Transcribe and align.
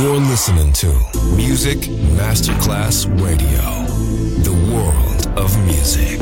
You're 0.00 0.16
listening 0.16 0.72
to 0.80 0.86
Music 1.36 1.76
Masterclass 2.16 3.04
Radio, 3.20 3.84
the 4.42 4.72
world 4.72 5.26
of 5.36 5.54
music. 5.66 6.18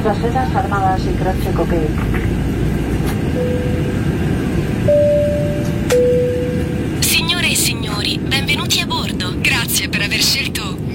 Fuerzas 0.00 0.54
Armadas 0.54 1.02
y 1.04 1.12
Croce 1.18 1.52
Coque. 1.52 1.86
Signore 7.00 7.50
e 7.50 7.54
signori, 7.54 8.18
benvenuti 8.18 8.80
a 8.80 8.86
bordo. 8.86 9.34
Grazie 9.38 9.90
per 9.90 10.00
aver 10.00 10.22
scelto 10.22 10.79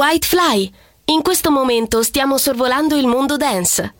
White 0.00 0.26
Fly. 0.26 0.72
In 1.12 1.20
questo 1.20 1.50
momento 1.50 2.02
stiamo 2.02 2.38
sorvolando 2.38 2.96
il 2.96 3.06
mondo 3.06 3.36
dance. 3.36 3.99